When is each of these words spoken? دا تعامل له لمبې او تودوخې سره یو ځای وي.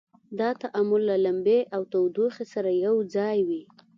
دا 0.39 0.49
تعامل 0.61 1.01
له 1.09 1.15
لمبې 1.25 1.59
او 1.75 1.81
تودوخې 1.91 2.45
سره 2.53 2.69
یو 2.85 2.95
ځای 3.15 3.37
وي. 3.47 3.63